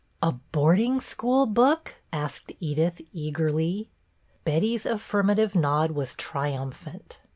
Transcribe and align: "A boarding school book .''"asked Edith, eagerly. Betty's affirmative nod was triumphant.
"A 0.23 0.31
boarding 0.31 0.99
school 0.99 1.45
book 1.45 2.01
.''"asked 2.11 2.53
Edith, 2.59 3.01
eagerly. 3.11 3.91
Betty's 4.43 4.87
affirmative 4.87 5.53
nod 5.53 5.91
was 5.91 6.15
triumphant. 6.15 7.19